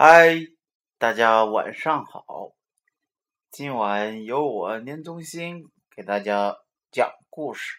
[0.00, 0.46] 嗨，
[0.96, 2.52] 大家晚上好。
[3.50, 6.56] 今晚由我年中心给大家
[6.92, 7.78] 讲故事。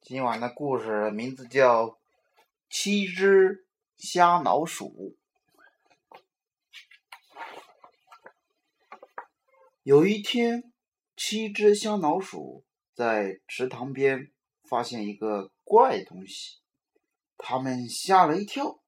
[0.00, 1.86] 今晚的故事名字叫
[2.68, 5.16] 《七只瞎老鼠》。
[9.84, 10.72] 有一天，
[11.16, 12.64] 七只瞎老鼠
[12.96, 14.32] 在池塘边
[14.68, 16.58] 发现一个怪东西，
[17.38, 18.80] 它们吓了一跳，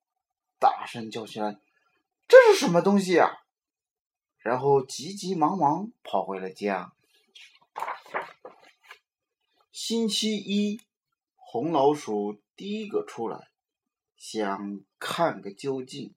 [0.58, 1.60] 大声叫起来。
[2.28, 3.38] 这是什么东西呀？
[4.36, 6.92] 然后急急忙忙跑回了家。
[9.72, 10.78] 星期一，
[11.34, 13.48] 红老鼠第一个出来，
[14.16, 16.14] 想看个究竟。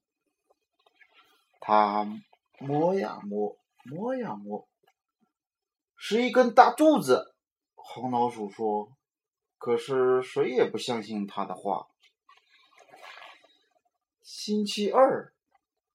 [1.61, 2.05] 它
[2.59, 4.67] 摸呀摸，摸呀摸，
[5.95, 7.33] 是一根大柱子。
[7.73, 8.91] 红老鼠说
[9.57, 11.87] ：“可是谁也不相信他的话。”
[14.21, 15.33] 星期二。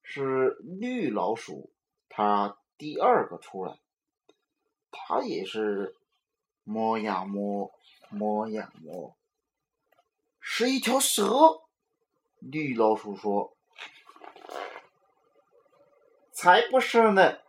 [0.09, 1.69] 是绿老鼠，
[2.07, 3.77] 它第二个出来，
[4.89, 5.97] 它也是
[6.63, 7.69] 摸呀摸，
[8.09, 9.17] 摸呀摸，
[10.39, 11.61] 是一条蛇。
[12.39, 13.53] 绿老鼠说
[16.31, 17.39] ：“才不是呢！”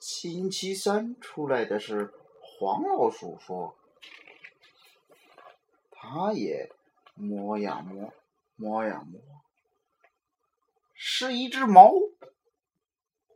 [0.00, 3.76] 星期三出来的是黄老鼠，说
[5.92, 6.72] ：“它也
[7.14, 8.14] 摸呀摸，
[8.56, 9.20] 摸呀摸。”
[11.00, 11.92] 是一只猫。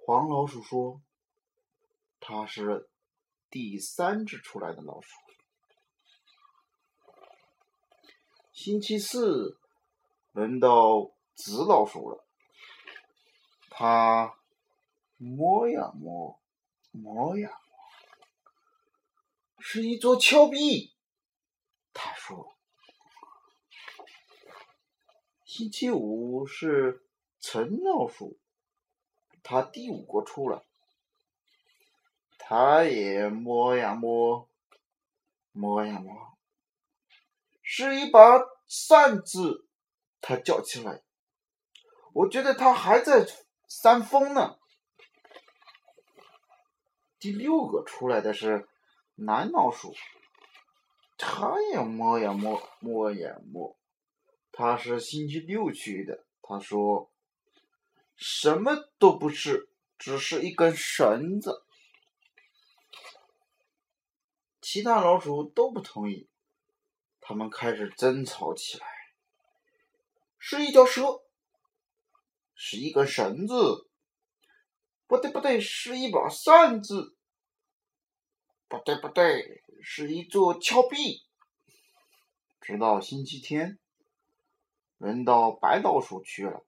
[0.04, 1.00] 黄老鼠说
[2.18, 2.90] ：“它是
[3.48, 5.08] 第三只出来的老鼠。”
[8.52, 9.60] 星期四
[10.32, 12.26] 轮到紫老鼠了，
[13.70, 14.36] 它
[15.16, 16.42] 摸呀摸，
[16.90, 17.78] 摸呀摸，
[19.60, 20.96] 是一座峭壁。
[21.92, 22.58] 他说
[25.46, 27.06] ：“星期五是。”
[27.44, 28.38] 陈老鼠，
[29.42, 30.62] 它第五个出来，
[32.38, 34.48] 它也摸呀摸，
[35.50, 36.38] 摸呀摸，
[37.60, 39.66] 是一把扇子。
[40.20, 41.02] 它叫起来
[42.14, 43.26] ：“我觉得它还在
[43.68, 44.56] 扇风呢。”
[47.18, 48.68] 第六个出来的是
[49.16, 49.92] 蓝老鼠，
[51.18, 53.76] 它也摸呀摸，摸呀摸，
[54.52, 56.24] 它是星期六去的。
[56.40, 57.11] 他说。
[58.16, 59.68] 什么都不是，
[59.98, 61.64] 只是一根绳子。
[64.60, 66.28] 其他老鼠都不同意，
[67.20, 68.86] 他们开始争吵起来。
[70.38, 71.22] 是一条蛇，
[72.54, 73.88] 是一根绳子，
[75.06, 77.16] 不对不对，是一把扇子，
[78.68, 81.24] 不对不对，是一座峭壁。
[82.60, 83.78] 直到星期天，
[84.98, 86.64] 轮到白老鼠去了。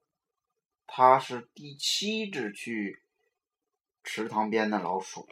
[0.87, 3.03] 它是第七只去
[4.03, 5.27] 池塘边的老鼠。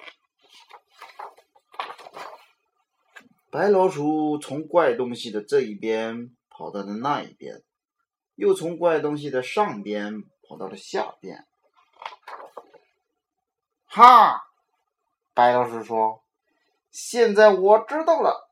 [3.50, 7.62] 白老鼠从怪东西的这一边跑到了那一边，
[8.36, 11.46] 又从怪东西的上边跑到了下边。
[13.86, 14.42] 哈！
[15.36, 16.24] 白老鼠说
[16.92, 18.50] ：“现在我知道了，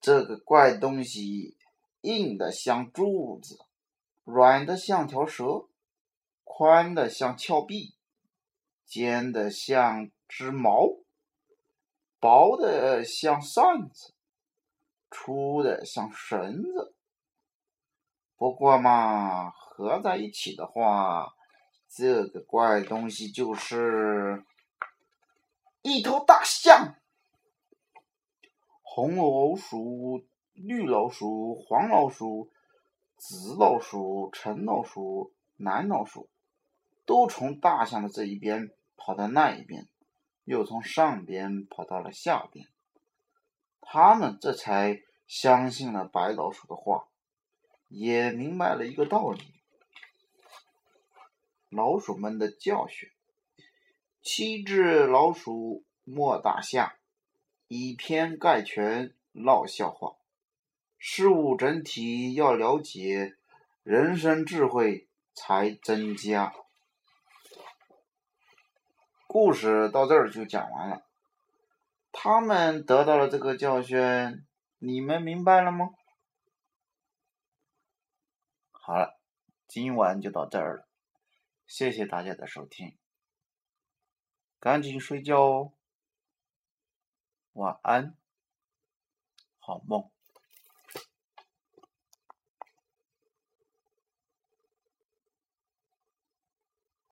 [0.00, 1.56] 这个怪东西
[2.00, 3.58] 硬的像柱子，
[4.24, 5.66] 软的像条蛇。”
[6.52, 7.94] 宽的像峭壁，
[8.84, 10.98] 尖的像只矛，
[12.18, 14.12] 薄的像扇子，
[15.10, 16.94] 粗的像绳子。
[18.36, 21.34] 不过嘛，合在一起的话，
[21.88, 24.44] 这个怪东西就是
[25.80, 26.96] 一头大象。
[28.82, 32.50] 红老鼠、绿老鼠、黄老鼠、
[33.16, 36.28] 紫老鼠、橙老鼠、蓝老鼠。
[37.10, 39.88] 都从大象的这一边跑到那一边，
[40.44, 42.68] 又从上边跑到了下边。
[43.80, 47.08] 他们这才相信了白老鼠的话，
[47.88, 49.42] 也明白了一个道理：
[51.68, 53.10] 老鼠们的教训。
[54.22, 56.92] 七只老鼠莫大象，
[57.66, 60.14] 以偏概全闹笑话。
[60.96, 63.34] 事物整体要了解，
[63.82, 66.54] 人生智慧才增加。
[69.32, 71.06] 故事到这儿就讲完了，
[72.10, 74.44] 他们得到了这个教训，
[74.78, 75.90] 你们明白了吗？
[78.72, 79.20] 好了，
[79.68, 80.88] 今晚就到这儿了，
[81.64, 82.98] 谢谢大家的收听，
[84.58, 85.72] 赶紧睡觉哦，
[87.52, 88.16] 晚安，
[89.60, 90.10] 好梦。